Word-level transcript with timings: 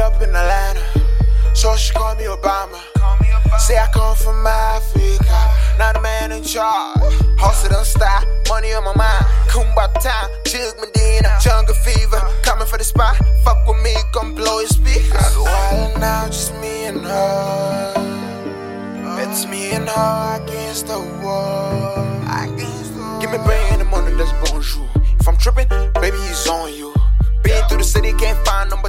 up 0.00 0.20
in 0.22 0.30
Atlanta, 0.30 0.82
so 1.54 1.76
she 1.76 1.92
call 1.92 2.14
me 2.16 2.24
Obama. 2.24 2.80
Say 3.58 3.76
I 3.78 3.86
come 3.92 4.16
from 4.16 4.46
Africa, 4.46 5.38
not 5.78 5.96
a 5.96 6.00
man 6.00 6.32
in 6.32 6.42
charge. 6.42 6.98
Hustle 7.38 7.70
don't 7.70 7.84
stop, 7.84 8.24
money 8.48 8.72
on 8.72 8.84
my 8.84 8.94
mind. 8.94 9.24
Kumbaya 9.48 9.92
time, 10.00 10.28
Jig 10.46 10.74
Medina, 10.80 11.38
jungle 11.40 11.74
fever. 11.74 12.20
Coming 12.42 12.66
for 12.66 12.78
the 12.78 12.84
spot, 12.84 13.16
fuck 13.44 13.66
with 13.66 13.82
me, 13.82 13.94
gon' 14.12 14.34
blow 14.34 14.58
your 14.60 14.68
speakers. 14.68 15.36
Wild 15.38 16.00
now, 16.00 16.26
just 16.26 16.52
me 16.60 16.86
and 16.86 17.00
her. 17.00 17.92
It's 19.20 19.46
me 19.46 19.70
and 19.72 19.88
her 19.88 20.42
against 20.42 20.88
the 20.88 20.98
wall. 21.22 22.16
Give 23.20 23.30
me 23.30 23.38
brain 23.38 23.72
in 23.72 23.78
the 23.78 23.84
morning, 23.86 24.16
that's 24.18 24.30
bonjour. 24.50 24.86
If 25.18 25.26
I'm 25.26 25.36
tripping, 25.38 25.68
baby, 25.94 26.18
it's 26.18 26.46
on 26.48 26.72
you. 26.72 26.94
Been 27.42 27.64
through 27.66 27.78
the 27.78 27.84
city, 27.84 28.12
can't 28.12 28.38
find 28.46 28.68
number 28.68 28.85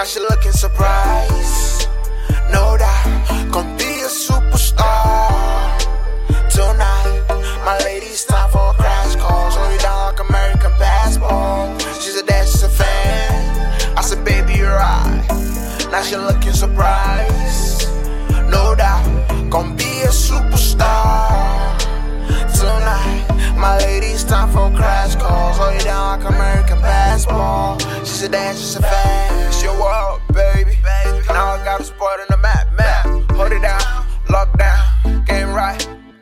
Now 0.00 0.06
she 0.06 0.18
looking 0.20 0.52
surprised. 0.52 1.86
No 2.50 2.74
doubt, 2.78 3.52
gonna 3.52 3.76
be 3.76 4.00
a 4.00 4.08
superstar 4.08 5.76
tonight. 6.48 7.26
My 7.66 7.76
lady's 7.84 8.24
time 8.24 8.48
for 8.48 8.70
a 8.70 8.72
crash. 8.72 9.14
Hold 9.16 9.74
it 9.74 9.82
down 9.82 10.06
like 10.06 10.20
American 10.26 10.72
passport. 10.80 11.82
She 12.00 12.12
said 12.12 12.26
that 12.28 12.48
she's 12.48 12.62
a 12.62 12.70
fan. 12.70 13.94
I 13.98 14.00
said, 14.00 14.24
baby, 14.24 14.54
you're 14.54 14.72
right. 14.72 15.22
Now 15.92 16.00
she 16.00 16.16
looking 16.16 16.54
surprised. 16.54 17.86
No 18.48 18.74
doubt, 18.74 19.04
gonna 19.50 19.74
be 19.74 20.00
a 20.08 20.08
superstar 20.08 21.76
tonight. 22.58 23.26
My 23.54 23.76
lady's 23.76 24.24
time 24.24 24.48
for 24.48 24.74
crash 24.74 25.14
calls. 25.16 25.58
Hold 25.58 25.74
it 25.74 25.84
down 25.84 26.20
like 26.20 26.26
American 26.26 26.59
passport. 27.26 28.06
She 28.06 28.12
said 28.12 28.32
that 28.32 28.56
she's 28.56 28.76
a 28.76 28.82
fan. 28.82 29.52
Your 29.62 29.74
world, 29.80 30.20
baby. 30.32 30.76
Now 31.28 31.54
I 31.54 31.64
got 31.64 31.80
a 31.80 31.84
spot 31.84 32.20
on 32.20 32.26
the 32.30 32.38
map, 32.38 32.72
map. 32.72 33.06
Hold 33.32 33.52
it 33.52 33.62
down, 33.62 33.82
lock 34.28 34.56
down, 34.58 35.24
game 35.24 35.52
right. 35.52 35.80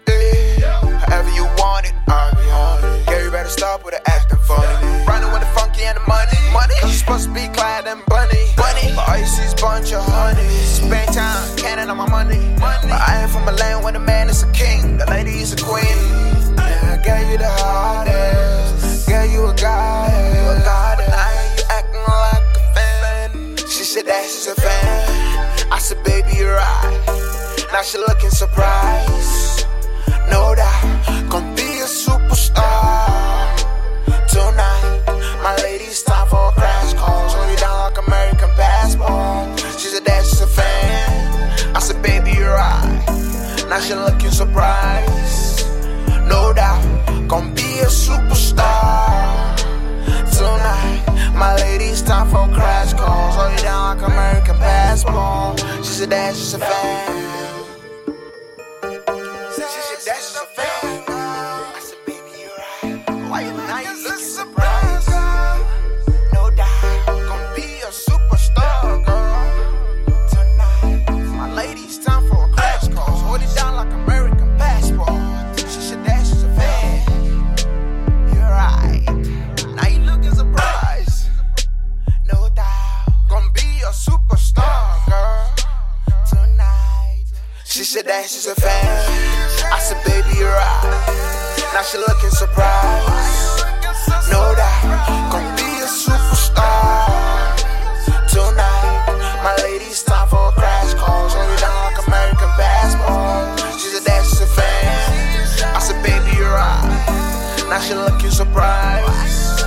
Yeah. 0.09 0.81
However 1.07 1.31
you 1.31 1.45
want 1.57 1.87
it, 1.87 1.95
I'll 2.09 2.35
be 2.35 2.51
on 2.51 2.85
it. 2.85 3.09
Yeah, 3.09 3.25
you 3.25 3.31
better 3.31 3.49
stop 3.49 3.85
with 3.85 3.95
the 3.95 4.11
acting 4.11 4.39
funny. 4.39 5.07
Running 5.07 5.31
with 5.33 5.41
the 5.41 5.51
funky 5.55 5.83
and 5.85 5.97
the 5.97 6.05
money, 6.09 6.39
money. 6.53 6.75
Cause 6.81 6.91
you 6.91 6.99
supposed 6.99 7.29
to 7.29 7.35
be 7.35 7.47
Clyde 7.55 7.87
and 7.87 8.05
Bunny, 8.07 8.45
bunny. 8.57 8.93
But 8.97 9.09
all 9.09 9.27
see 9.27 9.45
is 9.45 9.55
bunch 9.55 9.93
of 9.93 10.05
honey. 10.05 10.49
Spend 10.67 11.15
time, 11.15 11.57
cannon 11.57 11.91
on 11.91 11.97
my 11.97 12.09
money. 12.09 12.48
She 24.29 24.35
said 24.35 24.57
that 24.57 24.61
she's 24.61 24.61
a 24.61 24.61
fan. 24.61 25.73
I 25.73 25.79
said, 25.79 26.05
baby, 26.05 26.37
you're 26.37 26.55
right. 26.55 27.69
Now 27.73 27.81
she 27.81 27.97
looking 27.97 28.29
surprised. 28.29 29.65
No 30.29 30.55
doubt, 30.55 31.31
gonna 31.31 31.55
be 31.57 31.81
a 31.81 31.89
superstar 31.89 33.57
tonight. 34.29 35.05
My 35.43 35.57
lady's 35.63 36.03
time 36.03 36.29
for 36.29 36.49
a 36.49 36.53
crash 36.53 36.93
course. 36.93 37.33
Hold 37.33 37.49
it 37.49 37.59
down 37.59 37.79
like 37.79 37.97
American 38.07 38.51
passport. 38.51 39.61
She 39.81 39.89
said 39.89 40.05
that 40.05 40.27
she's 40.27 40.43
a 40.43 40.47
fan. 40.47 41.75
I 41.75 41.79
said, 41.81 42.03
baby, 42.03 42.33
you're 42.33 42.53
right. 42.53 43.05
Now 43.71 43.81
she 43.81 43.95
looking 43.95 44.31
surprised. 44.31 45.65
No 46.29 46.53
doubt, 46.53 46.85
gonna 47.29 47.55
be 47.55 47.81
a 47.81 47.89
superstar 47.89 49.57
tonight. 50.37 51.33
My 51.35 51.57
lady's 51.57 52.03
time 52.03 52.29
for 52.29 52.45
a 52.45 52.55
crash 52.55 52.93
course. 52.93 53.18
Hold 53.49 53.61
it 53.61 53.63
down 53.63 53.97
like 53.97 54.07
American 54.11 54.57
passport. 54.59 55.61
She 55.79 55.85
said 55.85 56.11
that 56.11 56.37
she's 56.37 56.53
a 56.53 56.59
fan. 56.59 57.65
She 59.55 59.63
said 59.63 60.05
that 60.05 60.21
she's 60.21 60.37
a 60.37 60.45
fan. 60.53 61.05
I 61.09 61.81
said, 61.81 61.97
baby, 62.05 62.21
you're 62.41 62.53
right. 62.59 63.31
Why 63.31 63.41
you 63.41 63.53
now 63.57 64.18
said 87.89 88.05
that 88.05 88.29
she's 88.29 88.45
a 88.47 88.55
fan. 88.55 88.85
I 89.73 89.79
said, 89.81 89.97
baby, 90.05 90.37
you're 90.37 90.53
right. 90.53 91.73
Now 91.73 91.81
she 91.81 91.97
looking 91.97 92.29
surprised. 92.29 93.65
No 94.29 94.45
doubt, 94.53 95.33
gonna 95.33 95.49
be 95.57 95.65
a 95.81 95.89
superstar 95.89 97.09
tonight. 98.29 99.41
My 99.41 99.57
lady's 99.65 100.03
time 100.03 100.29
for 100.29 100.49
a 100.49 100.53
crash 100.53 100.93
course. 101.01 101.33
Down 101.33 101.73
like 101.89 101.97
American 102.07 102.53
passport. 102.61 103.57
She 103.81 103.89
said 103.89 104.05
that 104.05 104.21
she's 104.21 104.43
a 104.43 104.51
fan. 104.53 105.73
I 105.73 105.81
said, 105.81 105.97
baby, 106.05 106.37
you're 106.37 106.53
right. 106.53 106.93
Now 107.73 107.81
she 107.81 107.95
looking 107.95 108.29
surprised. 108.29 109.65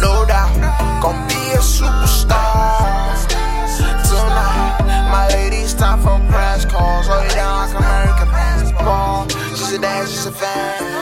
No 0.00 0.24
doubt, 0.24 0.56
gonna 1.02 1.28
be 1.28 1.52
a 1.52 1.60
superstar 1.60 3.29
that 10.00 10.08
she's 10.08 10.24
a 10.26 10.32
fan. 10.32 10.99